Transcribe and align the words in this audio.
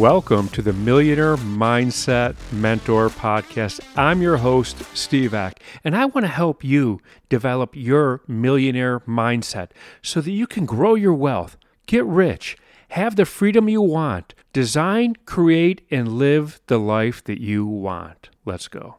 Welcome 0.00 0.48
to 0.50 0.62
the 0.62 0.72
Millionaire 0.72 1.36
Mindset 1.36 2.34
Mentor 2.50 3.10
Podcast. 3.10 3.80
I'm 3.98 4.22
your 4.22 4.38
host, 4.38 4.82
Steve 4.96 5.34
Ack, 5.34 5.62
and 5.84 5.94
I 5.94 6.06
want 6.06 6.24
to 6.24 6.32
help 6.32 6.64
you 6.64 7.02
develop 7.28 7.76
your 7.76 8.22
millionaire 8.26 9.00
mindset 9.00 9.72
so 10.00 10.22
that 10.22 10.30
you 10.30 10.46
can 10.46 10.64
grow 10.64 10.94
your 10.94 11.12
wealth, 11.12 11.58
get 11.84 12.06
rich, 12.06 12.56
have 12.88 13.16
the 13.16 13.26
freedom 13.26 13.68
you 13.68 13.82
want, 13.82 14.32
design, 14.54 15.16
create, 15.26 15.86
and 15.90 16.08
live 16.14 16.62
the 16.68 16.78
life 16.78 17.22
that 17.24 17.42
you 17.42 17.66
want. 17.66 18.30
Let's 18.46 18.68
go. 18.68 18.96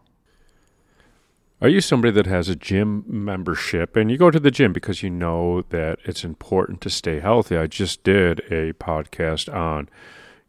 Are 1.61 1.69
you 1.69 1.81
somebody 1.81 2.11
that 2.11 2.27
has 2.27 2.47
a 2.47 2.55
gym 2.55 3.05
membership 3.07 3.95
and 3.95 4.11
you 4.11 4.19
go 4.19 4.29
to 4.29 4.39
the 4.39 4.51
gym 4.51 4.71
because 4.71 5.01
you 5.01 5.09
know 5.09 5.63
that 5.69 5.97
it's 6.05 6.23
important 6.23 6.79
to 6.81 6.91
stay 6.91 7.21
healthy? 7.21 7.57
I 7.57 7.65
just 7.65 8.03
did 8.03 8.41
a 8.51 8.73
podcast 8.73 9.51
on 9.51 9.89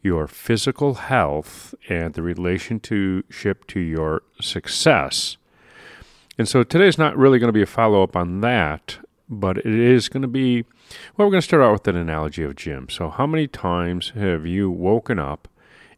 your 0.03 0.27
physical 0.27 0.95
health 0.95 1.75
and 1.89 2.15
the 2.15 2.23
relationship 2.23 3.67
to 3.69 3.81
your 3.81 4.23
success. 4.41 5.37
And 6.37 6.49
so 6.49 6.63
today's 6.63 6.99
not 6.99 7.17
really 7.17 7.39
going 7.39 7.49
to 7.49 7.53
be 7.53 7.63
a 7.63 7.67
follow 7.67 8.03
up 8.03 8.17
on 8.17 8.41
that, 8.41 8.99
but 9.29 9.59
it 9.59 9.67
is 9.67 10.09
going 10.09 10.23
to 10.23 10.29
be, 10.29 10.63
well, 11.17 11.27
we're 11.27 11.33
going 11.33 11.41
to 11.41 11.47
start 11.47 11.63
out 11.63 11.73
with 11.73 11.89
an 11.89 11.97
analogy 11.97 12.43
of 12.43 12.57
gym. 12.57 12.89
So, 12.91 13.11
how 13.11 13.27
many 13.27 13.47
times 13.47 14.11
have 14.11 14.47
you 14.47 14.71
woken 14.71 15.19
up 15.19 15.49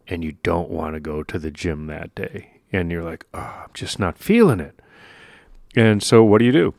and 0.06 0.22
you 0.22 0.32
don't 0.42 0.70
want 0.70 0.94
to 0.94 1.00
go 1.00 1.22
to 1.22 1.38
the 1.38 1.50
gym 1.50 1.86
that 1.86 2.14
day? 2.14 2.60
And 2.72 2.91
you're 2.91 3.02
like, 3.02 3.24
oh, 3.33 3.62
I'm 3.64 3.70
just 3.72 3.98
not 3.98 4.18
feeling 4.18 4.61
it. 4.61 4.80
And 5.74 6.02
so, 6.02 6.22
what 6.22 6.39
do 6.39 6.44
you 6.44 6.52
do? 6.52 6.74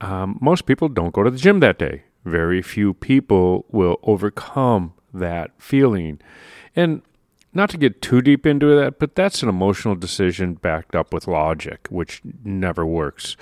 Um, 0.00 0.38
most 0.40 0.66
people 0.66 0.88
don't 0.88 1.12
go 1.12 1.22
to 1.22 1.30
the 1.30 1.38
gym 1.38 1.60
that 1.60 1.78
day. 1.78 2.04
Very 2.24 2.62
few 2.62 2.94
people 2.94 3.66
will 3.70 3.98
overcome 4.02 4.94
that 5.12 5.50
feeling 5.58 6.20
and 6.74 7.02
not 7.54 7.70
to 7.70 7.76
get 7.76 8.00
too 8.00 8.22
deep 8.22 8.46
into 8.46 8.74
that, 8.76 8.98
but 8.98 9.14
that's 9.14 9.42
an 9.42 9.48
emotional 9.48 9.94
decision 9.94 10.54
backed 10.54 10.94
up 10.94 11.12
with 11.12 11.28
logic, 11.28 11.86
which 11.90 12.22
never 12.44 12.86
works. 12.86 13.36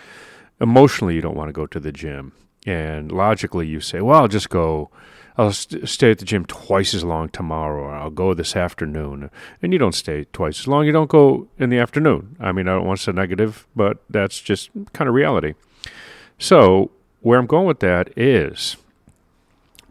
Emotionally, 0.61 1.15
you 1.15 1.21
don't 1.21 1.37
want 1.37 1.49
to 1.49 1.53
go 1.53 1.67
to 1.67 1.81
the 1.81 1.93
gym. 1.93 2.33
And 2.67 3.11
logically, 3.11 3.67
you 3.67 3.81
say, 3.81 4.01
well, 4.01 4.23
I'll 4.23 4.29
just 4.29 4.51
go, 4.51 4.91
I'll 5.39 5.53
st- 5.53 5.89
stay 5.89 6.11
at 6.11 6.19
the 6.19 6.25
gym 6.25 6.45
twice 6.45 6.93
as 6.93 7.05
long 7.05 7.29
tomorrow, 7.29 7.85
or 7.85 7.95
I'll 7.95 8.11
go 8.11 8.35
this 8.35 8.57
afternoon. 8.57 9.31
And 9.63 9.73
you 9.73 9.79
don't 9.79 9.95
stay 9.95 10.25
twice 10.33 10.61
as 10.61 10.69
long. 10.69 10.85
You 10.85 10.93
don't 10.93 11.09
go 11.09 11.49
in 11.59 11.71
the 11.71 11.79
afternoon. 11.79 12.37
I 12.41 12.53
mean, 12.53 12.69
I 12.69 12.73
don't 12.73 12.87
want 12.87 12.99
to 12.99 13.05
say 13.05 13.13
negative, 13.13 13.67
but 13.75 14.03
that's 14.11 14.41
just 14.41 14.71
kind 14.93 15.09
of 15.09 15.15
reality. 15.15 15.55
So, 16.39 16.91
where 17.23 17.39
I'm 17.39 17.47
going 17.47 17.67
with 17.67 17.81
that 17.81 18.17
is 18.19 18.77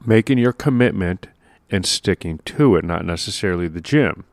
making 0.06 0.38
your 0.38 0.54
commitment 0.54 1.28
and 1.72 1.86
sticking 1.86 2.40
to 2.46 2.76
it, 2.76 2.84
not 2.84 3.06
necessarily 3.06 3.68
the 3.68 3.82
gym. 3.82 4.26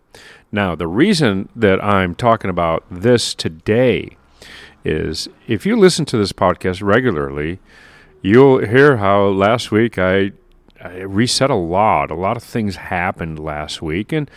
Now, 0.52 0.74
the 0.74 0.86
reason 0.86 1.48
that 1.54 1.82
I'm 1.84 2.14
talking 2.14 2.50
about 2.50 2.84
this 2.90 3.34
today 3.34 4.16
is 4.84 5.28
if 5.46 5.66
you 5.66 5.76
listen 5.76 6.04
to 6.06 6.16
this 6.16 6.32
podcast 6.32 6.82
regularly, 6.82 7.58
you'll 8.22 8.64
hear 8.64 8.98
how 8.98 9.26
last 9.26 9.70
week 9.70 9.98
I, 9.98 10.32
I 10.80 10.98
reset 11.00 11.50
a 11.50 11.56
lot. 11.56 12.10
A 12.10 12.14
lot 12.14 12.36
of 12.36 12.42
things 12.42 12.76
happened 12.76 13.38
last 13.38 13.82
week, 13.82 14.12
and 14.12 14.30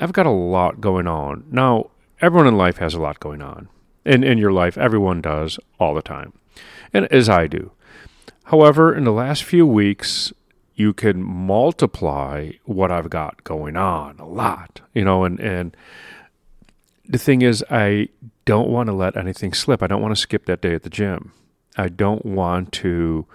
I've 0.00 0.12
got 0.12 0.26
a 0.26 0.30
lot 0.30 0.80
going 0.80 1.06
on. 1.06 1.44
Now, 1.50 1.90
everyone 2.20 2.48
in 2.48 2.56
life 2.56 2.78
has 2.78 2.94
a 2.94 3.00
lot 3.00 3.20
going 3.20 3.40
on. 3.40 3.68
In, 4.04 4.22
in 4.22 4.36
your 4.36 4.52
life, 4.52 4.76
everyone 4.76 5.22
does 5.22 5.58
all 5.78 5.94
the 5.94 6.02
time, 6.02 6.34
and 6.92 7.06
as 7.06 7.28
I 7.28 7.46
do. 7.46 7.72
However, 8.44 8.94
in 8.94 9.04
the 9.04 9.12
last 9.12 9.44
few 9.44 9.66
weeks, 9.66 10.32
you 10.74 10.92
can 10.92 11.22
multiply 11.22 12.50
what 12.64 12.90
I've 12.90 13.10
got 13.10 13.44
going 13.44 13.76
on 13.76 14.18
a 14.18 14.26
lot, 14.26 14.80
you 14.92 15.04
know, 15.04 15.24
and, 15.24 15.38
and 15.40 15.76
the 17.06 17.18
thing 17.18 17.42
is, 17.42 17.64
I 17.70 18.08
don't 18.44 18.68
want 18.68 18.88
to 18.88 18.92
let 18.92 19.16
anything 19.16 19.52
slip. 19.52 19.82
I 19.82 19.86
don't 19.86 20.02
want 20.02 20.14
to 20.14 20.20
skip 20.20 20.46
that 20.46 20.60
day 20.60 20.74
at 20.74 20.82
the 20.82 20.90
gym. 20.90 21.32
I 21.76 21.88
don't 21.88 22.24
want 22.24 22.72
to 22.72 23.26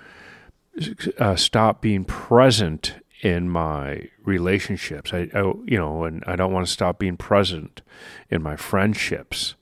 uh, 1.18 1.36
stop 1.36 1.82
being 1.82 2.06
present 2.06 2.96
in 3.22 3.50
my 3.50 4.10
relationships. 4.24 5.14
I, 5.14 5.30
I, 5.34 5.42
you 5.66 5.78
know, 5.78 6.04
and 6.04 6.24
I 6.26 6.36
don't 6.36 6.54
want 6.54 6.66
to 6.66 6.72
stop 6.72 7.00
being 7.00 7.18
present 7.18 7.82
in 8.30 8.42
my 8.42 8.56
friendships. 8.56 9.56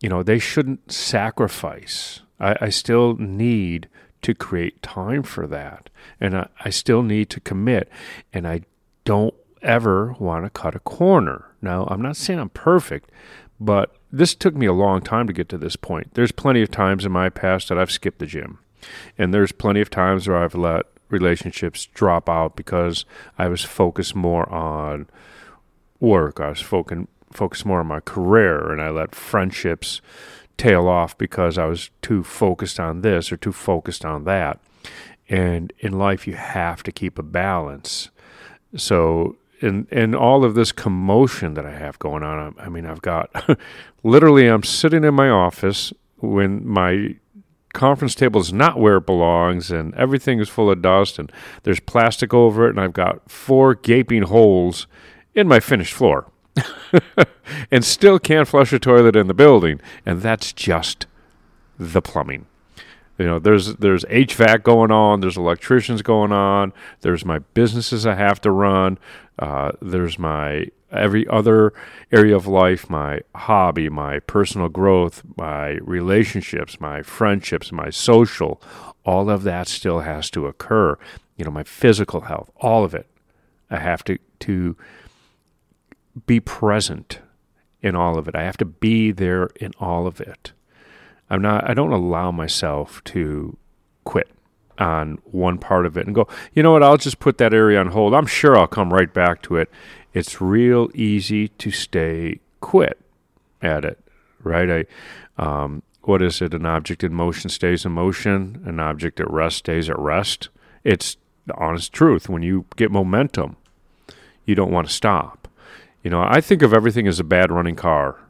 You 0.00 0.08
know, 0.10 0.22
they 0.22 0.38
shouldn't 0.38 0.92
sacrifice. 0.92 2.20
I, 2.38 2.56
I 2.60 2.68
still 2.68 3.16
need 3.16 3.88
to 4.24 4.34
create 4.34 4.82
time 4.82 5.22
for 5.22 5.46
that. 5.46 5.90
And 6.20 6.36
I, 6.36 6.48
I 6.64 6.70
still 6.70 7.02
need 7.02 7.30
to 7.30 7.40
commit. 7.40 7.88
And 8.32 8.46
I 8.46 8.62
don't 9.04 9.34
ever 9.62 10.12
want 10.18 10.44
to 10.44 10.50
cut 10.50 10.74
a 10.74 10.80
corner. 10.80 11.46
Now, 11.62 11.86
I'm 11.90 12.02
not 12.02 12.16
saying 12.16 12.38
I'm 12.38 12.50
perfect, 12.50 13.10
but 13.60 13.96
this 14.10 14.34
took 14.34 14.54
me 14.54 14.66
a 14.66 14.72
long 14.72 15.00
time 15.00 15.26
to 15.26 15.32
get 15.32 15.48
to 15.50 15.58
this 15.58 15.76
point. 15.76 16.14
There's 16.14 16.32
plenty 16.32 16.62
of 16.62 16.70
times 16.70 17.04
in 17.04 17.12
my 17.12 17.28
past 17.28 17.68
that 17.68 17.78
I've 17.78 17.90
skipped 17.90 18.18
the 18.18 18.26
gym. 18.26 18.58
And 19.16 19.32
there's 19.32 19.52
plenty 19.52 19.80
of 19.80 19.90
times 19.90 20.28
where 20.28 20.36
I've 20.36 20.54
let 20.54 20.86
relationships 21.08 21.86
drop 21.86 22.28
out 22.28 22.56
because 22.56 23.04
I 23.38 23.48
was 23.48 23.62
focused 23.62 24.14
more 24.14 24.48
on 24.50 25.06
work. 26.00 26.40
I 26.40 26.50
was 26.50 26.60
focused 26.60 27.08
focused 27.32 27.66
more 27.66 27.80
on 27.80 27.86
my 27.88 27.98
career 27.98 28.70
and 28.70 28.80
I 28.80 28.90
let 28.90 29.12
friendships 29.12 30.00
tail 30.56 30.88
off 30.88 31.16
because 31.18 31.58
I 31.58 31.66
was 31.66 31.90
too 32.02 32.22
focused 32.22 32.78
on 32.78 33.00
this 33.00 33.32
or 33.32 33.36
too 33.36 33.52
focused 33.52 34.04
on 34.04 34.24
that. 34.24 34.60
And 35.28 35.72
in 35.78 35.98
life, 35.98 36.26
you 36.26 36.34
have 36.34 36.82
to 36.82 36.92
keep 36.92 37.18
a 37.18 37.22
balance. 37.22 38.10
So, 38.76 39.36
in 39.60 39.86
in 39.90 40.14
all 40.14 40.44
of 40.44 40.54
this 40.54 40.72
commotion 40.72 41.54
that 41.54 41.64
I 41.64 41.72
have 41.72 41.98
going 41.98 42.22
on, 42.22 42.54
I, 42.58 42.64
I 42.64 42.68
mean, 42.68 42.84
I've 42.86 43.02
got 43.02 43.30
literally, 44.02 44.46
I'm 44.46 44.62
sitting 44.62 45.04
in 45.04 45.14
my 45.14 45.30
office 45.30 45.92
when 46.18 46.66
my 46.66 47.16
conference 47.72 48.14
table 48.14 48.40
is 48.40 48.52
not 48.52 48.78
where 48.78 48.96
it 48.98 49.06
belongs 49.06 49.70
and 49.70 49.94
everything 49.94 50.38
is 50.38 50.48
full 50.48 50.70
of 50.70 50.80
dust 50.80 51.18
and 51.18 51.30
there's 51.64 51.80
plastic 51.80 52.32
over 52.32 52.66
it 52.66 52.70
and 52.70 52.80
I've 52.80 52.92
got 52.92 53.30
four 53.30 53.74
gaping 53.74 54.22
holes 54.22 54.86
in 55.34 55.48
my 55.48 55.60
finished 55.60 55.92
floor. 55.92 56.30
and 57.70 57.84
still 57.84 58.18
can't 58.18 58.48
flush 58.48 58.72
a 58.72 58.78
toilet 58.78 59.16
in 59.16 59.26
the 59.26 59.34
building, 59.34 59.80
and 60.06 60.22
that's 60.22 60.52
just 60.52 61.06
the 61.78 62.02
plumbing. 62.02 62.46
You 63.18 63.26
know, 63.26 63.38
there's 63.38 63.76
there's 63.76 64.04
HVAC 64.04 64.62
going 64.62 64.90
on, 64.90 65.20
there's 65.20 65.36
electricians 65.36 66.02
going 66.02 66.32
on, 66.32 66.72
there's 67.02 67.24
my 67.24 67.38
businesses 67.38 68.06
I 68.06 68.14
have 68.14 68.40
to 68.40 68.50
run, 68.50 68.98
uh, 69.38 69.72
there's 69.80 70.18
my 70.18 70.68
every 70.90 71.26
other 71.28 71.72
area 72.12 72.34
of 72.34 72.46
life, 72.46 72.88
my 72.88 73.20
hobby, 73.34 73.88
my 73.88 74.20
personal 74.20 74.68
growth, 74.68 75.22
my 75.36 75.78
relationships, 75.82 76.80
my 76.80 77.02
friendships, 77.02 77.72
my 77.72 77.90
social, 77.90 78.60
all 79.04 79.28
of 79.28 79.42
that 79.42 79.68
still 79.68 80.00
has 80.00 80.30
to 80.30 80.46
occur. 80.46 80.96
You 81.36 81.44
know, 81.44 81.50
my 81.50 81.64
physical 81.64 82.22
health, 82.22 82.50
all 82.56 82.84
of 82.84 82.94
it, 82.94 83.06
I 83.70 83.78
have 83.78 84.02
to 84.04 84.18
to 84.40 84.76
be 86.26 86.40
present 86.40 87.20
in 87.82 87.94
all 87.94 88.18
of 88.18 88.28
it. 88.28 88.34
I 88.34 88.42
have 88.44 88.56
to 88.58 88.64
be 88.64 89.10
there 89.12 89.50
in 89.60 89.72
all 89.78 90.06
of 90.06 90.20
it. 90.20 90.52
I'm 91.30 91.42
not 91.42 91.68
I 91.68 91.74
don't 91.74 91.92
allow 91.92 92.30
myself 92.30 93.02
to 93.04 93.56
quit 94.04 94.28
on 94.78 95.18
one 95.24 95.58
part 95.58 95.86
of 95.86 95.96
it 95.96 96.06
and 96.06 96.14
go, 96.14 96.26
you 96.52 96.62
know 96.62 96.72
what, 96.72 96.82
I'll 96.82 96.96
just 96.96 97.20
put 97.20 97.38
that 97.38 97.54
area 97.54 97.78
on 97.78 97.88
hold. 97.88 98.14
I'm 98.14 98.26
sure 98.26 98.56
I'll 98.56 98.66
come 98.66 98.92
right 98.92 99.12
back 99.12 99.42
to 99.42 99.56
it. 99.56 99.70
It's 100.12 100.40
real 100.40 100.90
easy 100.94 101.48
to 101.48 101.70
stay 101.70 102.40
quit 102.60 102.98
at 103.62 103.84
it, 103.84 103.98
right? 104.42 104.86
I 105.38 105.42
um, 105.42 105.82
what 106.02 106.22
is 106.22 106.40
it? 106.42 106.54
An 106.54 106.66
object 106.66 107.02
in 107.02 107.14
motion 107.14 107.50
stays 107.50 107.84
in 107.84 107.92
motion, 107.92 108.62
an 108.66 108.78
object 108.78 109.20
at 109.20 109.30
rest 109.30 109.58
stays 109.58 109.88
at 109.88 109.98
rest. 109.98 110.48
It's 110.82 111.16
the 111.46 111.56
honest 111.56 111.92
truth. 111.92 112.28
When 112.28 112.42
you 112.42 112.66
get 112.76 112.90
momentum, 112.90 113.56
you 114.44 114.54
don't 114.54 114.70
want 114.70 114.86
to 114.86 114.92
stop. 114.92 115.43
You 116.04 116.10
know, 116.10 116.22
I 116.22 116.42
think 116.42 116.60
of 116.60 116.74
everything 116.74 117.08
as 117.08 117.18
a 117.18 117.24
bad 117.24 117.50
running 117.50 117.76
car. 117.76 118.20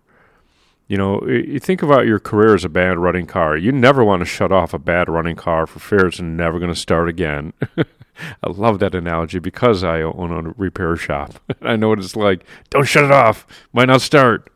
You 0.86 0.96
know, 0.96 1.26
you 1.26 1.58
think 1.58 1.82
about 1.82 2.06
your 2.06 2.20
career 2.20 2.54
as 2.54 2.64
a 2.64 2.68
bad 2.68 2.98
running 2.98 3.26
car. 3.26 3.56
You 3.56 3.72
never 3.72 4.04
want 4.04 4.20
to 4.20 4.26
shut 4.26 4.52
off 4.52 4.72
a 4.72 4.78
bad 4.78 5.08
running 5.08 5.34
car 5.34 5.66
for 5.66 5.80
fear 5.80 6.06
it's 6.06 6.20
never 6.20 6.60
going 6.60 6.72
to 6.72 6.78
start 6.78 7.08
again. 7.08 7.52
I 7.76 8.50
love 8.50 8.78
that 8.78 8.94
analogy 8.94 9.40
because 9.40 9.82
I 9.82 10.02
own 10.02 10.30
a 10.30 10.54
repair 10.56 10.94
shop. 10.94 11.34
I 11.62 11.74
know 11.74 11.88
what 11.88 11.98
it's 11.98 12.14
like. 12.14 12.44
Don't 12.70 12.86
shut 12.86 13.04
it 13.04 13.10
off. 13.10 13.44
Might 13.72 13.88
not 13.88 14.02
start. 14.02 14.48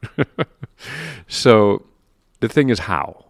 so 1.26 1.86
the 2.38 2.48
thing 2.48 2.68
is, 2.68 2.80
how? 2.80 3.24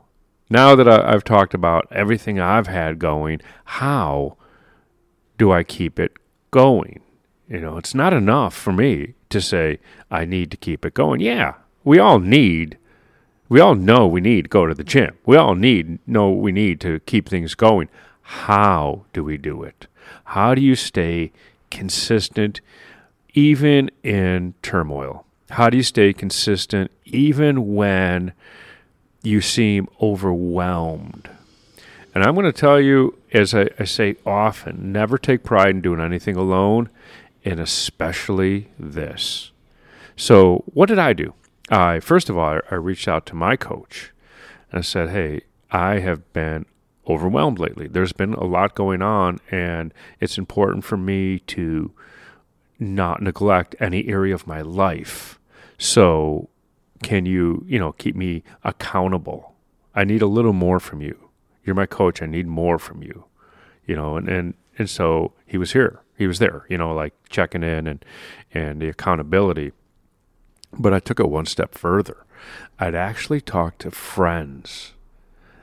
Now 0.51 0.75
that 0.75 0.89
I, 0.89 1.13
have 1.13 1.25
talked 1.25 1.55
about 1.55 1.87
everything 1.91 2.39
I've 2.39 2.67
had 2.67 2.99
going, 2.99 3.41
how 3.65 4.37
do 5.39 5.51
I 5.51 5.63
keep 5.63 5.99
it 5.99 6.13
going? 6.51 7.01
You 7.49 7.61
know, 7.61 7.79
it's 7.79 7.95
not 7.95 8.13
enough 8.13 8.55
for 8.55 8.73
me 8.73 9.15
to 9.31 9.41
say, 9.41 9.79
I 10.11 10.25
need 10.25 10.51
to 10.51 10.57
keep 10.57 10.85
it 10.85 10.95
going. 10.95 11.21
Yeah, 11.21 11.55
we 11.85 11.99
all 11.99 12.19
need, 12.19 12.79
we 13.49 13.61
all 13.61 13.75
know 13.75 14.07
we 14.07 14.21
need 14.21 14.43
to 14.43 14.49
go 14.49 14.67
to 14.67 14.75
the 14.75 14.85
gym. 14.85 15.17
We 15.25 15.37
all 15.37 15.55
need, 15.55 15.99
know 16.07 16.31
we 16.31 16.53
need 16.53 16.81
to 16.83 17.01
keep 17.01 17.29
things 17.29 17.55
going. 17.55 17.89
How 18.23 19.05
do 19.13 19.25
we 19.25 19.37
do 19.37 19.63
it? 19.63 19.87
How 20.25 20.55
do 20.55 20.61
you 20.61 20.75
stay 20.75 21.33
consistent 21.71 22.61
even 23.35 23.91
in 24.03 24.55
turmoil? 24.63 25.25
How 25.51 25.71
do 25.71 25.77
you 25.77 25.83
stay 25.83 26.13
consistent 26.13 26.91
even 27.07 27.75
when 27.75 28.33
you 29.23 29.41
seem 29.41 29.89
overwhelmed? 30.01 31.31
And 32.15 32.25
I'm 32.25 32.35
going 32.35 32.47
to 32.47 32.53
tell 32.53 32.81
you, 32.81 33.19
as 33.33 33.55
I, 33.55 33.69
I, 33.79 33.85
say 33.85 34.17
often, 34.27 34.93
never 34.93 35.19
take 35.19 35.45
pride 35.45 35.71
in 35.71 35.81
doing 35.81 36.01
anything 36.01 36.37
alone, 36.37 36.89
and 37.45 37.61
especially 37.61 38.69
this. 38.79 39.51
So, 40.17 40.65
what 40.67 40.87
did 40.87 40.99
I 40.99 41.13
do? 41.13 41.35
I 41.71 42.01
first 42.01 42.29
of 42.29 42.37
all, 42.37 42.61
I 42.71 42.75
reached 42.75 43.09
out 43.09 43.27
to 43.27 43.35
my 43.35 43.57
coach 43.57 44.13
and 44.71 44.79
I 44.79 44.83
said, 44.83 45.11
"Hey, 45.11 45.43
I 45.71 46.01
have 46.01 46.33
been 46.33 46.67
overwhelmed 47.07 47.59
lately. 47.59 47.89
There's 47.89 48.13
been 48.13 48.35
a 48.35 48.45
lot 48.45 48.75
going 48.75 49.03
on, 49.03 49.39
and 49.51 49.95
it's 50.21 50.39
important 50.39 50.85
for 50.85 50.97
me 50.97 51.39
to 51.41 51.93
not 52.79 53.23
neglect 53.23 53.75
any 53.81 54.09
area 54.09 54.35
of 54.35 54.47
my 54.47 54.61
life. 54.61 55.39
So, 55.79 56.49
can 57.03 57.27
you, 57.27 57.65
you 57.67 57.79
know, 57.79 57.93
keep 57.93 58.17
me 58.17 58.43
accountable? 58.65 59.55
I 59.95 60.05
need 60.05 60.23
a 60.23 60.27
little 60.27 60.53
more 60.53 60.81
from 60.81 61.01
you." 61.01 61.29
you're 61.69 61.75
my 61.75 61.87
coach. 61.87 62.23
I 62.23 62.27
need 62.27 62.47
more 62.47 62.79
from 62.79 63.03
you, 63.03 63.27
you 63.87 63.95
know, 63.95 64.17
and, 64.17 64.29
and, 64.29 64.55
and 64.79 64.89
so 64.89 65.33
he 65.45 65.59
was 65.59 65.73
here. 65.73 66.01
He 66.17 66.27
was 66.27 66.39
there, 66.39 66.65
you 66.69 66.79
know, 66.79 66.95
like 66.95 67.15
checking 67.29 67.63
in 67.63 67.87
and, 67.87 68.05
and 68.53 68.81
the 68.81 68.89
accountability. 68.89 69.73
But 70.73 70.95
I 70.95 71.01
took 71.01 71.21
it 71.21 71.29
one 71.29 71.47
step 71.47 71.75
further. 71.75 72.25
I'd 72.79 72.95
actually 72.95 73.41
talked 73.41 73.81
to 73.81 73.91
friends. 73.91 74.93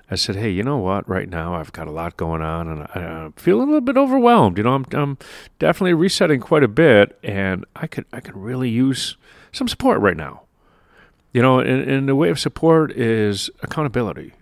I 0.10 0.16
said, 0.16 0.36
"Hey, 0.36 0.52
you 0.52 0.62
know 0.62 0.78
what? 0.78 1.08
Right 1.10 1.28
now, 1.28 1.56
I've 1.56 1.72
got 1.72 1.88
a 1.88 1.92
lot 1.92 2.16
going 2.16 2.42
on, 2.42 2.68
and 2.68 2.88
I, 2.94 3.02
am 3.02 3.32
feeling 3.34 3.64
a 3.64 3.72
little 3.72 3.82
bit 3.82 3.98
overwhelmed. 3.98 4.58
You 4.58 4.64
know, 4.64 4.76
I'm, 4.76 4.86
I'm 4.92 5.18
definitely 5.58 5.94
resetting 5.94 6.42
quite 6.42 6.64
a 6.64 6.68
bit, 6.68 7.18
and 7.24 7.66
I 7.76 7.88
could, 7.88 8.06
I 8.14 8.20
could 8.20 8.38
really 8.38 8.70
use 8.70 9.18
some 9.52 9.68
support 9.68 10.00
right 10.02 10.18
now. 10.18 10.44
You 11.34 11.42
know, 11.42 11.60
and, 11.60 11.90
and 11.90 12.08
the 12.08 12.16
way 12.16 12.30
of 12.30 12.40
support 12.40 12.92
is 12.92 13.50
accountability. 13.64 14.34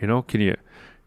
You 0.00 0.06
know, 0.06 0.22
can 0.22 0.40
you 0.40 0.56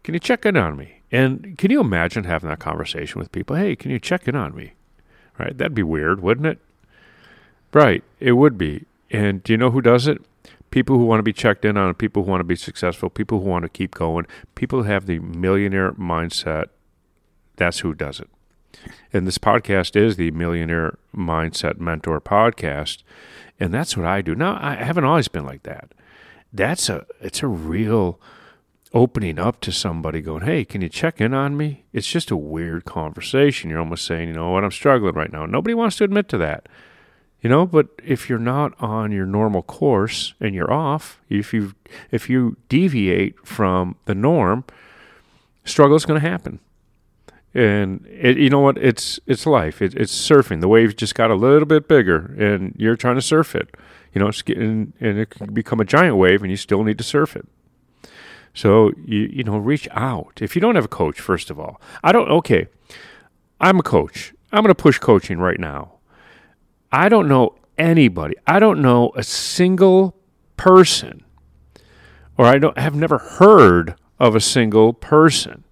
can 0.04 0.14
you 0.14 0.20
check 0.20 0.46
in 0.46 0.56
on 0.56 0.76
me? 0.76 1.01
And 1.12 1.56
can 1.58 1.70
you 1.70 1.80
imagine 1.80 2.24
having 2.24 2.48
that 2.48 2.58
conversation 2.58 3.18
with 3.18 3.30
people? 3.30 3.54
Hey, 3.54 3.76
can 3.76 3.90
you 3.90 4.00
check 4.00 4.26
in 4.26 4.34
on 4.34 4.56
me? 4.56 4.72
Right? 5.38 5.56
That'd 5.56 5.74
be 5.74 5.82
weird, 5.82 6.20
wouldn't 6.20 6.46
it? 6.46 6.58
Right. 7.72 8.02
It 8.18 8.32
would 8.32 8.58
be. 8.58 8.86
And 9.10 9.42
do 9.42 9.52
you 9.52 9.58
know 9.58 9.70
who 9.70 9.82
does 9.82 10.08
it? 10.08 10.22
People 10.70 10.96
who 10.96 11.04
want 11.04 11.18
to 11.18 11.24
be 11.24 11.34
checked 11.34 11.66
in 11.66 11.76
on, 11.76 11.92
people 11.94 12.24
who 12.24 12.30
want 12.30 12.40
to 12.40 12.44
be 12.44 12.56
successful, 12.56 13.10
people 13.10 13.40
who 13.40 13.48
want 13.48 13.64
to 13.64 13.68
keep 13.68 13.94
going, 13.94 14.26
people 14.54 14.82
who 14.82 14.88
have 14.88 15.04
the 15.04 15.18
millionaire 15.18 15.92
mindset. 15.92 16.68
That's 17.56 17.80
who 17.80 17.92
does 17.92 18.18
it. 18.18 18.30
And 19.12 19.26
this 19.26 19.38
podcast 19.38 19.96
is 19.96 20.16
the 20.16 20.30
Millionaire 20.30 20.98
Mindset 21.14 21.78
Mentor 21.78 22.20
podcast. 22.20 23.02
And 23.60 23.72
that's 23.72 23.96
what 23.96 24.06
I 24.06 24.22
do. 24.22 24.34
Now, 24.34 24.58
I 24.60 24.76
haven't 24.76 25.04
always 25.04 25.28
been 25.28 25.44
like 25.44 25.62
that. 25.64 25.92
That's 26.52 26.88
a, 26.88 27.06
it's 27.20 27.42
a 27.42 27.46
real, 27.46 28.18
opening 28.94 29.38
up 29.38 29.60
to 29.60 29.72
somebody 29.72 30.20
going, 30.20 30.44
Hey, 30.44 30.64
can 30.64 30.82
you 30.82 30.88
check 30.88 31.20
in 31.20 31.34
on 31.34 31.56
me? 31.56 31.84
It's 31.92 32.10
just 32.10 32.30
a 32.30 32.36
weird 32.36 32.84
conversation. 32.84 33.70
You're 33.70 33.80
almost 33.80 34.06
saying, 34.06 34.28
You 34.28 34.34
know 34.34 34.50
what, 34.50 34.64
I'm 34.64 34.70
struggling 34.70 35.14
right 35.14 35.32
now. 35.32 35.46
Nobody 35.46 35.74
wants 35.74 35.96
to 35.96 36.04
admit 36.04 36.28
to 36.30 36.38
that. 36.38 36.68
You 37.42 37.50
know, 37.50 37.66
but 37.66 37.88
if 38.04 38.28
you're 38.28 38.38
not 38.38 38.72
on 38.80 39.10
your 39.10 39.26
normal 39.26 39.62
course 39.62 40.34
and 40.40 40.54
you're 40.54 40.72
off, 40.72 41.20
if 41.28 41.52
you 41.52 41.74
if 42.12 42.30
you 42.30 42.56
deviate 42.68 43.44
from 43.44 43.96
the 44.04 44.14
norm, 44.14 44.64
struggle 45.64 45.96
is 45.96 46.06
going 46.06 46.20
to 46.20 46.28
happen. 46.28 46.60
And 47.52 48.06
it, 48.06 48.38
you 48.38 48.48
know 48.48 48.60
what? 48.60 48.78
It's 48.78 49.18
it's 49.26 49.44
life. 49.44 49.82
It, 49.82 49.94
it's 49.94 50.14
surfing. 50.14 50.60
The 50.60 50.68
wave 50.68 50.94
just 50.94 51.16
got 51.16 51.32
a 51.32 51.34
little 51.34 51.66
bit 51.66 51.88
bigger, 51.88 52.34
and 52.38 52.74
you're 52.78 52.96
trying 52.96 53.16
to 53.16 53.22
surf 53.22 53.56
it. 53.56 53.76
You 54.14 54.20
know, 54.20 54.28
it's 54.28 54.42
getting, 54.42 54.92
and 55.00 55.18
it 55.18 55.30
can 55.30 55.52
become 55.52 55.80
a 55.80 55.84
giant 55.84 56.16
wave, 56.16 56.42
and 56.42 56.50
you 56.50 56.56
still 56.56 56.84
need 56.84 56.98
to 56.98 57.04
surf 57.04 57.34
it. 57.34 57.46
So 58.54 58.92
you 59.04 59.28
you 59.32 59.44
know 59.44 59.56
reach 59.56 59.88
out. 59.92 60.38
If 60.40 60.54
you 60.54 60.60
don't 60.60 60.74
have 60.74 60.84
a 60.84 60.88
coach, 60.88 61.20
first 61.20 61.50
of 61.50 61.58
all, 61.58 61.80
I 62.02 62.12
don't. 62.12 62.28
Okay, 62.28 62.66
I'm 63.60 63.78
a 63.78 63.82
coach. 63.82 64.34
I'm 64.52 64.62
going 64.62 64.74
to 64.74 64.74
push 64.74 64.98
coaching 64.98 65.38
right 65.38 65.58
now. 65.58 65.92
I 66.90 67.08
don't 67.08 67.28
know 67.28 67.54
anybody. 67.78 68.34
I 68.46 68.58
don't 68.58 68.82
know 68.82 69.12
a 69.16 69.22
single 69.22 70.14
person, 70.56 71.24
or 72.36 72.44
I 72.44 72.58
don't 72.58 72.76
have 72.76 72.94
never 72.94 73.18
heard 73.18 73.94
of 74.18 74.34
a 74.34 74.40
single 74.40 74.92
person 74.92 75.64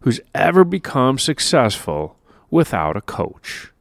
who's 0.00 0.20
ever 0.34 0.64
become 0.64 1.18
successful 1.18 2.16
without 2.50 2.96
a 2.96 3.00
coach. 3.00 3.72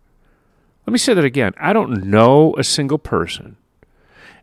Let 0.86 0.92
me 0.94 1.00
say 1.00 1.14
that 1.14 1.26
again. 1.26 1.54
I 1.58 1.74
don't 1.74 2.06
know 2.06 2.56
a 2.58 2.64
single 2.64 2.98
person 2.98 3.58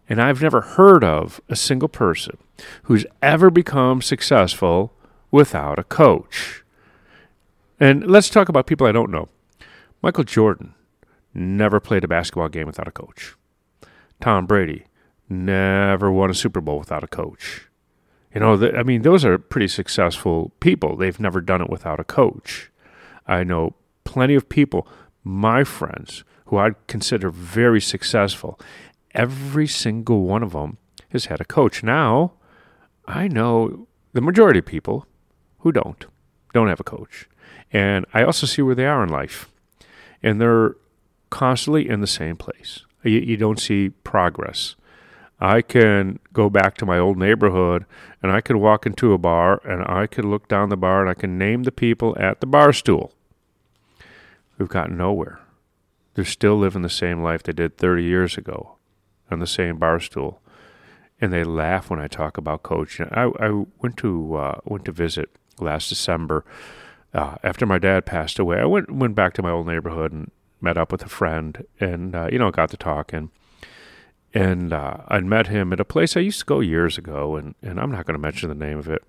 and 0.08 0.20
I've 0.20 0.42
never 0.42 0.60
heard 0.60 1.02
of 1.02 1.40
a 1.48 1.56
single 1.56 1.88
person 1.88 2.38
who's 2.84 3.06
ever 3.22 3.50
become 3.50 4.02
successful 4.02 4.92
without 5.30 5.78
a 5.78 5.84
coach. 5.84 6.62
And 7.80 8.06
let's 8.06 8.28
talk 8.28 8.48
about 8.48 8.66
people 8.66 8.86
I 8.86 8.92
don't 8.92 9.10
know. 9.10 9.28
Michael 10.02 10.24
Jordan 10.24 10.74
never 11.32 11.80
played 11.80 12.04
a 12.04 12.08
basketball 12.08 12.48
game 12.48 12.66
without 12.66 12.88
a 12.88 12.92
coach. 12.92 13.34
Tom 14.20 14.46
Brady 14.46 14.84
never 15.28 16.10
won 16.10 16.30
a 16.30 16.34
Super 16.34 16.60
Bowl 16.60 16.78
without 16.78 17.02
a 17.02 17.08
coach. 17.08 17.68
You 18.34 18.40
know, 18.40 18.70
I 18.76 18.82
mean, 18.82 19.02
those 19.02 19.24
are 19.24 19.38
pretty 19.38 19.68
successful 19.68 20.52
people. 20.60 20.96
They've 20.96 21.20
never 21.20 21.40
done 21.40 21.62
it 21.62 21.70
without 21.70 22.00
a 22.00 22.04
coach. 22.04 22.70
I 23.26 23.44
know 23.44 23.74
plenty 24.04 24.34
of 24.34 24.48
people, 24.48 24.86
my 25.22 25.64
friends, 25.64 26.24
who 26.46 26.58
I'd 26.58 26.86
consider 26.86 27.30
very 27.30 27.80
successful, 27.80 28.60
every 29.14 29.66
single 29.66 30.22
one 30.22 30.42
of 30.42 30.52
them 30.52 30.78
has 31.10 31.26
had 31.26 31.40
a 31.40 31.44
coach. 31.44 31.82
Now, 31.82 32.32
I 33.06 33.28
know 33.28 33.86
the 34.12 34.20
majority 34.20 34.58
of 34.58 34.66
people 34.66 35.06
who 35.60 35.72
don't, 35.72 36.04
don't 36.52 36.68
have 36.68 36.80
a 36.80 36.84
coach. 36.84 37.28
And 37.72 38.06
I 38.12 38.22
also 38.22 38.46
see 38.46 38.62
where 38.62 38.74
they 38.74 38.86
are 38.86 39.02
in 39.02 39.08
life. 39.08 39.50
And 40.22 40.40
they're 40.40 40.76
constantly 41.30 41.88
in 41.88 42.00
the 42.00 42.06
same 42.06 42.36
place. 42.36 42.84
You, 43.02 43.18
you 43.20 43.36
don't 43.36 43.60
see 43.60 43.90
progress. 43.90 44.76
I 45.40 45.62
can 45.62 46.20
go 46.32 46.48
back 46.48 46.76
to 46.76 46.86
my 46.86 46.98
old 46.98 47.18
neighborhood 47.18 47.84
and 48.22 48.32
I 48.32 48.40
could 48.40 48.56
walk 48.56 48.86
into 48.86 49.12
a 49.12 49.18
bar 49.18 49.60
and 49.64 49.84
I 49.86 50.06
could 50.06 50.24
look 50.24 50.48
down 50.48 50.68
the 50.68 50.76
bar 50.76 51.00
and 51.00 51.10
I 51.10 51.14
can 51.14 51.36
name 51.36 51.64
the 51.64 51.72
people 51.72 52.16
at 52.18 52.40
the 52.40 52.46
bar 52.46 52.72
stool. 52.72 53.12
We've 54.56 54.68
gotten 54.68 54.96
nowhere. 54.96 55.40
They're 56.14 56.24
still 56.24 56.56
living 56.56 56.82
the 56.82 56.88
same 56.88 57.22
life 57.22 57.42
they 57.42 57.52
did 57.52 57.76
30 57.76 58.04
years 58.04 58.38
ago 58.38 58.73
on 59.34 59.40
the 59.40 59.46
same 59.46 59.76
bar 59.76 60.00
stool, 60.00 60.40
and 61.20 61.32
they 61.32 61.44
laugh 61.44 61.90
when 61.90 62.00
I 62.00 62.08
talk 62.08 62.38
about 62.38 62.62
coaching. 62.62 63.08
I, 63.12 63.30
I 63.38 63.64
went 63.82 63.98
to 63.98 64.36
uh, 64.36 64.60
went 64.64 64.86
to 64.86 64.92
visit 64.92 65.28
last 65.60 65.90
December 65.90 66.44
uh, 67.12 67.36
after 67.42 67.66
my 67.66 67.78
dad 67.78 68.06
passed 68.06 68.38
away. 68.38 68.58
I 68.58 68.64
went 68.64 68.90
went 68.90 69.14
back 69.14 69.34
to 69.34 69.42
my 69.42 69.50
old 69.50 69.66
neighborhood 69.66 70.12
and 70.12 70.30
met 70.60 70.78
up 70.78 70.90
with 70.90 71.02
a 71.04 71.08
friend, 71.08 71.66
and 71.78 72.14
uh, 72.14 72.28
you 72.32 72.38
know 72.38 72.50
got 72.50 72.70
to 72.70 72.76
talking. 72.76 73.30
And 74.32 74.72
uh, 74.72 74.96
I'd 75.06 75.24
met 75.24 75.46
him 75.46 75.72
at 75.72 75.78
a 75.78 75.84
place 75.84 76.16
I 76.16 76.20
used 76.20 76.40
to 76.40 76.44
go 76.44 76.58
years 76.58 76.98
ago, 76.98 77.36
and, 77.36 77.54
and 77.62 77.78
I'm 77.78 77.92
not 77.92 78.04
going 78.04 78.16
to 78.16 78.20
mention 78.20 78.48
the 78.48 78.56
name 78.56 78.78
of 78.78 78.88
it, 78.88 79.04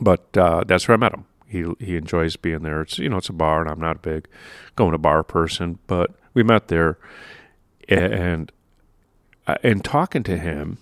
but 0.00 0.36
uh, 0.36 0.64
that's 0.66 0.88
where 0.88 0.96
I 0.96 0.98
met 0.98 1.14
him. 1.14 1.26
He 1.46 1.64
he 1.78 1.96
enjoys 1.96 2.34
being 2.34 2.62
there. 2.62 2.82
It's 2.82 2.98
you 2.98 3.08
know 3.08 3.18
it's 3.18 3.28
a 3.28 3.32
bar, 3.32 3.60
and 3.60 3.70
I'm 3.70 3.80
not 3.80 3.96
a 3.96 4.00
big 4.00 4.28
going 4.74 4.92
to 4.92 4.98
bar 4.98 5.22
person, 5.22 5.78
but 5.86 6.10
we 6.34 6.42
met 6.42 6.68
there, 6.68 6.98
and 7.88 8.50
Uh, 9.46 9.56
and 9.62 9.84
talking 9.84 10.22
to 10.24 10.38
him, 10.38 10.78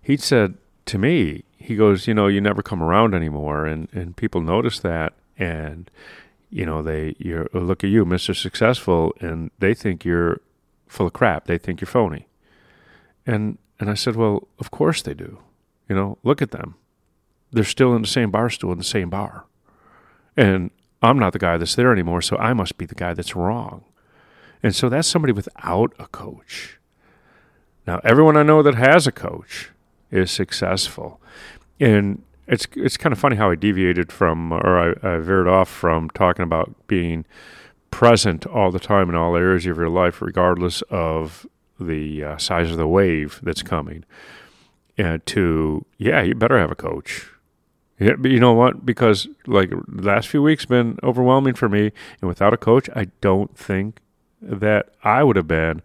he 0.00 0.16
said 0.16 0.54
to 0.86 0.98
me, 0.98 1.44
he 1.58 1.76
goes, 1.76 2.06
you 2.06 2.14
know, 2.14 2.26
you 2.26 2.40
never 2.40 2.62
come 2.62 2.82
around 2.82 3.14
anymore, 3.14 3.66
and 3.66 3.88
and 3.92 4.16
people 4.16 4.40
notice 4.40 4.78
that, 4.80 5.14
and 5.38 5.90
you 6.50 6.64
know, 6.64 6.82
they 6.82 7.14
you 7.18 7.48
oh, 7.54 7.58
look 7.58 7.82
at 7.82 7.90
you, 7.90 8.04
Mister 8.04 8.34
Successful, 8.34 9.12
and 9.20 9.50
they 9.58 9.74
think 9.74 10.04
you're 10.04 10.40
full 10.86 11.06
of 11.06 11.12
crap. 11.12 11.46
They 11.46 11.58
think 11.58 11.80
you're 11.80 11.86
phony, 11.86 12.26
and 13.26 13.58
and 13.80 13.90
I 13.90 13.94
said, 13.94 14.16
well, 14.16 14.46
of 14.58 14.70
course 14.70 15.02
they 15.02 15.14
do. 15.14 15.38
You 15.88 15.96
know, 15.96 16.18
look 16.22 16.40
at 16.42 16.50
them. 16.50 16.74
They're 17.52 17.64
still 17.64 17.94
in 17.94 18.02
the 18.02 18.08
same 18.08 18.30
bar 18.30 18.50
stool 18.50 18.72
in 18.72 18.78
the 18.78 18.84
same 18.84 19.10
bar, 19.10 19.44
and 20.36 20.70
I'm 21.02 21.18
not 21.18 21.32
the 21.32 21.38
guy 21.38 21.56
that's 21.56 21.74
there 21.74 21.92
anymore, 21.92 22.22
so 22.22 22.36
I 22.36 22.52
must 22.52 22.78
be 22.78 22.86
the 22.86 22.94
guy 22.94 23.14
that's 23.14 23.36
wrong. 23.36 23.84
And 24.62 24.74
so 24.74 24.88
that's 24.88 25.08
somebody 25.08 25.32
without 25.32 25.92
a 25.98 26.06
coach. 26.06 26.78
Now, 27.86 28.00
everyone 28.02 28.36
I 28.36 28.42
know 28.42 28.62
that 28.62 28.74
has 28.74 29.06
a 29.06 29.12
coach 29.12 29.70
is 30.10 30.30
successful. 30.30 31.20
And 31.78 32.22
it's 32.48 32.66
it's 32.74 32.96
kind 32.96 33.12
of 33.12 33.18
funny 33.18 33.36
how 33.36 33.50
I 33.50 33.54
deviated 33.54 34.12
from, 34.12 34.52
or 34.52 34.78
I, 34.78 35.14
I 35.14 35.18
veered 35.18 35.48
off 35.48 35.68
from 35.68 36.10
talking 36.10 36.42
about 36.42 36.74
being 36.86 37.24
present 37.90 38.46
all 38.46 38.70
the 38.70 38.78
time 38.80 39.08
in 39.08 39.14
all 39.14 39.36
areas 39.36 39.66
of 39.66 39.76
your 39.76 39.88
life, 39.88 40.20
regardless 40.20 40.82
of 40.82 41.46
the 41.78 42.24
uh, 42.24 42.36
size 42.38 42.70
of 42.70 42.76
the 42.76 42.86
wave 42.86 43.40
that's 43.42 43.62
coming. 43.62 44.04
And 44.98 45.24
to, 45.26 45.84
yeah, 45.98 46.22
you 46.22 46.34
better 46.34 46.58
have 46.58 46.70
a 46.70 46.76
coach. 46.76 47.28
Yeah, 47.98 48.14
but 48.18 48.30
you 48.30 48.40
know 48.40 48.52
what? 48.52 48.84
Because 48.84 49.28
like 49.46 49.70
the 49.70 50.02
last 50.02 50.28
few 50.28 50.42
weeks 50.42 50.66
been 50.66 50.98
overwhelming 51.02 51.54
for 51.54 51.68
me, 51.68 51.92
and 52.20 52.28
without 52.28 52.52
a 52.52 52.58
coach, 52.58 52.88
I 52.94 53.06
don't 53.20 53.56
think 53.56 54.00
that 54.40 54.90
I 55.02 55.22
would 55.22 55.36
have 55.36 55.48
been 55.48 55.82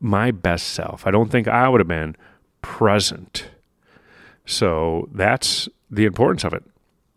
my 0.00 0.30
best 0.30 0.68
self. 0.68 1.06
I 1.06 1.10
don't 1.10 1.30
think 1.30 1.48
I 1.48 1.68
would 1.68 1.80
have 1.80 1.88
been 1.88 2.16
present. 2.62 3.48
So 4.44 5.08
that's 5.12 5.68
the 5.90 6.04
importance 6.04 6.44
of 6.44 6.52
it. 6.52 6.64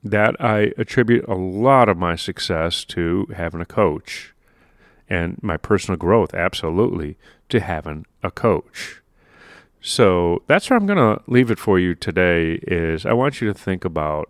That 0.04 0.40
I 0.40 0.72
attribute 0.78 1.28
a 1.28 1.36
lot 1.36 1.90
of 1.90 1.98
my 1.98 2.16
success 2.16 2.86
to 2.86 3.28
having 3.36 3.60
a 3.60 3.66
coach 3.66 4.34
and 5.10 5.38
my 5.42 5.58
personal 5.58 5.98
growth, 5.98 6.34
absolutely, 6.34 7.18
to 7.50 7.60
having 7.60 8.06
a 8.24 8.32
coach. 8.32 9.02
So 9.82 10.44
that's 10.48 10.70
where 10.70 10.78
I'm 10.78 10.86
going 10.86 10.98
to 10.98 11.22
leave 11.28 11.52
it 11.52 11.60
for 11.60 11.80
you 11.80 11.96
today 11.96 12.60
is 12.64 13.06
I 13.06 13.14
want 13.14 13.42
you 13.42 13.48
to 13.48 13.54
think 13.54 13.84
about 13.84 14.30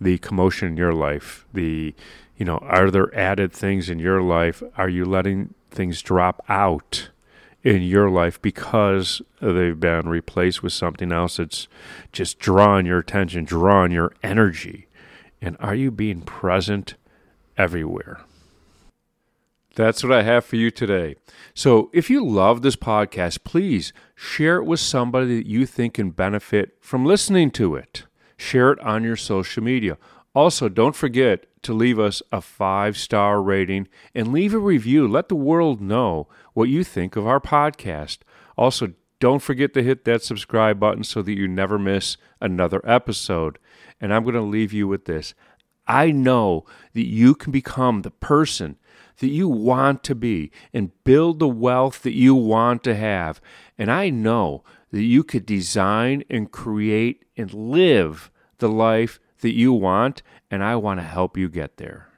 the 0.00 0.18
commotion 0.18 0.68
in 0.68 0.76
your 0.76 0.92
life, 0.92 1.46
the 1.52 1.94
you 2.36 2.46
know, 2.46 2.56
are 2.62 2.90
there 2.90 3.14
added 3.14 3.52
things 3.52 3.90
in 3.90 3.98
your 3.98 4.22
life? 4.22 4.62
Are 4.78 4.88
you 4.88 5.04
letting 5.04 5.52
things 5.70 6.00
drop 6.00 6.42
out 6.48 7.10
in 7.62 7.82
your 7.82 8.08
life 8.08 8.40
because 8.40 9.20
they've 9.40 9.78
been 9.78 10.08
replaced 10.08 10.62
with 10.62 10.72
something 10.72 11.12
else 11.12 11.36
that's 11.36 11.68
just 12.12 12.38
drawing 12.38 12.86
your 12.86 12.98
attention, 12.98 13.44
drawing 13.44 13.92
your 13.92 14.12
energy? 14.22 14.86
And 15.42 15.56
are 15.60 15.74
you 15.74 15.90
being 15.90 16.22
present 16.22 16.94
everywhere? 17.56 18.20
That's 19.76 20.02
what 20.02 20.12
I 20.12 20.22
have 20.22 20.44
for 20.44 20.56
you 20.56 20.70
today. 20.70 21.16
So, 21.54 21.90
if 21.92 22.10
you 22.10 22.26
love 22.26 22.62
this 22.62 22.76
podcast, 22.76 23.44
please 23.44 23.92
share 24.14 24.56
it 24.56 24.64
with 24.64 24.80
somebody 24.80 25.36
that 25.36 25.46
you 25.46 25.64
think 25.64 25.94
can 25.94 26.10
benefit 26.10 26.76
from 26.80 27.06
listening 27.06 27.50
to 27.52 27.76
it. 27.76 28.04
Share 28.36 28.72
it 28.72 28.80
on 28.80 29.04
your 29.04 29.16
social 29.16 29.62
media. 29.62 29.96
Also, 30.34 30.68
don't 30.68 30.94
forget 30.94 31.46
to 31.62 31.74
leave 31.74 31.98
us 31.98 32.22
a 32.30 32.40
five 32.40 32.96
star 32.96 33.42
rating 33.42 33.88
and 34.14 34.32
leave 34.32 34.54
a 34.54 34.58
review. 34.58 35.06
Let 35.08 35.28
the 35.28 35.34
world 35.34 35.80
know 35.80 36.28
what 36.54 36.68
you 36.68 36.84
think 36.84 37.16
of 37.16 37.26
our 37.26 37.40
podcast. 37.40 38.18
Also, 38.56 38.92
don't 39.18 39.42
forget 39.42 39.74
to 39.74 39.82
hit 39.82 40.04
that 40.04 40.22
subscribe 40.22 40.80
button 40.80 41.04
so 41.04 41.20
that 41.22 41.36
you 41.36 41.46
never 41.46 41.78
miss 41.78 42.16
another 42.40 42.80
episode. 42.88 43.58
And 44.00 44.14
I'm 44.14 44.22
going 44.22 44.34
to 44.34 44.40
leave 44.40 44.72
you 44.72 44.88
with 44.88 45.04
this 45.04 45.34
I 45.86 46.12
know 46.12 46.64
that 46.94 47.06
you 47.06 47.34
can 47.34 47.50
become 47.50 48.02
the 48.02 48.12
person 48.12 48.76
that 49.18 49.28
you 49.28 49.48
want 49.48 50.02
to 50.04 50.14
be 50.14 50.50
and 50.72 50.92
build 51.04 51.38
the 51.38 51.48
wealth 51.48 52.02
that 52.02 52.14
you 52.14 52.34
want 52.34 52.84
to 52.84 52.94
have. 52.94 53.40
And 53.76 53.90
I 53.90 54.08
know 54.08 54.62
that 54.92 55.02
you 55.02 55.24
could 55.24 55.44
design 55.44 56.24
and 56.30 56.50
create 56.50 57.24
and 57.36 57.52
live 57.52 58.30
the 58.58 58.68
life 58.68 59.18
that 59.40 59.54
you 59.54 59.72
want, 59.72 60.22
and 60.50 60.62
I 60.62 60.76
want 60.76 61.00
to 61.00 61.04
help 61.04 61.36
you 61.36 61.48
get 61.48 61.76
there. 61.76 62.09